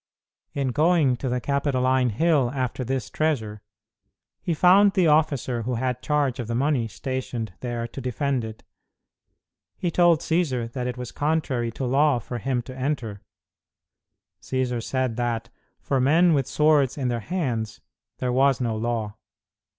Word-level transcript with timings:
In 0.55 0.69
going 0.69 1.15
to 1.17 1.29
the 1.29 1.39
Capitoline 1.39 2.09
Hill 2.09 2.49
after 2.55 2.83
this 2.83 3.07
treasure, 3.07 3.61
he 4.41 4.55
found 4.55 4.93
the 4.93 5.05
officer 5.05 5.61
who 5.61 5.75
had 5.75 6.01
charge 6.01 6.39
of 6.39 6.47
the 6.47 6.55
money 6.55 6.87
stationed 6.87 7.53
there 7.59 7.85
to 7.89 8.01
defend 8.01 8.43
it. 8.43 8.63
He 9.77 9.91
told 9.91 10.21
Cćsar 10.21 10.71
that 10.71 10.87
it 10.87 10.97
was 10.97 11.11
contrary 11.11 11.69
to 11.75 11.85
law 11.85 12.17
for 12.17 12.39
him 12.39 12.63
to 12.63 12.75
enter. 12.75 13.21
Cćsar 14.41 14.81
said 14.81 15.17
that, 15.17 15.51
for 15.79 15.99
men 15.99 16.33
with 16.33 16.47
swords 16.47 16.97
in 16.97 17.09
their 17.09 17.19
hands, 17.19 17.79
there 18.17 18.33
was 18.33 18.59
no 18.59 18.75
law. 18.75 19.13